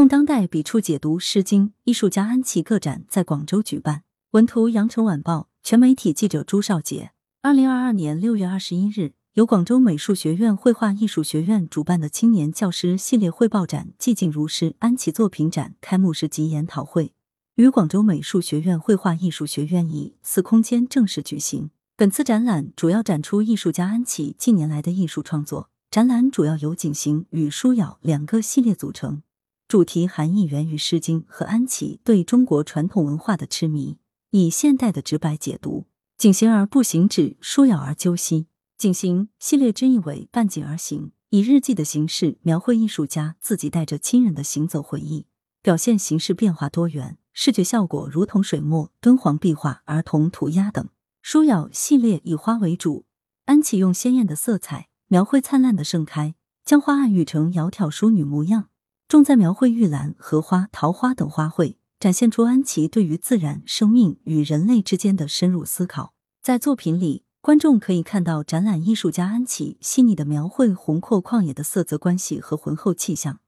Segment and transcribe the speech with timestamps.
[0.00, 4.04] 用当代笔触解读《诗经》，艺术家安琪个展在广州举办。
[4.30, 7.10] 文图：羊城晚报全媒体记者朱少杰。
[7.42, 17.12] 二零二二年六月二十一日，由广州美术学院绘画艺术学院主办的青年教师系列汇报展“寂静如诗”安琪作品展开幕式及研讨会，
[17.56, 21.68] 与广州美术学院绘画艺术学院以四空间正式举行。
[21.94, 25.68] 本次展览主要展出艺术家安琪近年来的艺术创作。
[25.90, 29.22] 展览主要由景行与舒瑶两个系列组成。
[29.70, 33.98] 主题含义源于《诗经》和安琪对中国传统文化的痴迷，
[34.30, 35.86] 以现代的直白解读
[36.18, 38.48] “景行而不行止，舒咬而究兮”。
[38.76, 45.26] 景行系列之意为伴景而行，以日记的形式描绘艺术家自己带着亲人的行走回忆，
[45.62, 50.88] 表现形式变化多元，视觉效果如同水墨、敦煌壁画、儿童涂鸦等。
[51.22, 53.04] 舒咬系列以花为主，
[53.44, 58.69] 安琪用鲜艳的色彩描绘灿烂的盛开，将花暗喻成窈窕淑女模样。
[59.10, 66.14] 重在描绘玉兰、荷花、桃花等花卉，展现出安琪对于自然、生命与人类之间的深入思考。
[66.40, 73.40] 在作品里，观众可以看到展览艺术家安琪细腻的描绘宏阔旷野的色泽关系和浑厚气象，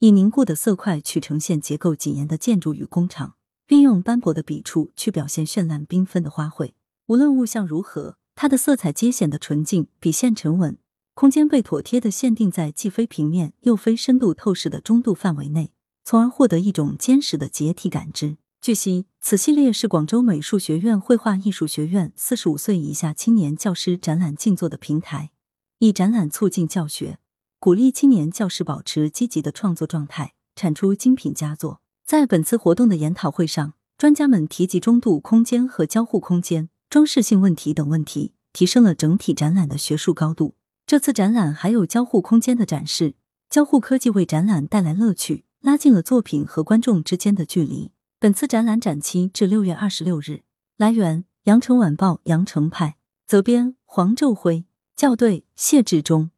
[0.00, 3.36] 以凝固的色块去呈现结构谨严的建筑与工厂，
[3.68, 6.72] 并用斑驳的笔触去表现绚烂缤纷的花卉。
[7.06, 10.76] 无论物象如何，它的色彩皆显得纯净，笔线沉稳。
[11.14, 15.70] 空间被妥帖的限定在既非平面又非深度透视的中度范围内，
[16.04, 18.36] 从而获得一种坚实的解体感知。
[18.60, 25.30] 据悉，此系列是广州美术学院绘画艺术学院四十五岁以下青年教师展览静坐的平台，
[25.78, 27.18] 以展览促进教学，
[27.60, 31.80] 鼓励青年教师保持积极的创作状态，产出精品佳作。
[32.04, 40.56] 在本次活动的研讨会上，专家们提及中度空间和交互空间、装饰性问题等问题，提升了整体展览的学术高度。
[40.86, 43.14] 这次展览还有交互空间的展示，
[43.48, 47.90] 交互科技为展览带来乐趣，拉近了作品和观众之间的距离。
[48.18, 50.42] 本次展览展期至六月二十六日。
[50.76, 52.96] 来源：羊城晚报羊城派，
[53.26, 56.30] 责编：黄昼辉，校对：谢志忠。